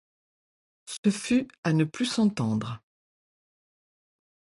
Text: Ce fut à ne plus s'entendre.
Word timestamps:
Ce 0.87 1.11
fut 1.11 1.47
à 1.63 1.73
ne 1.73 1.83
plus 1.83 2.07
s'entendre. 2.07 2.81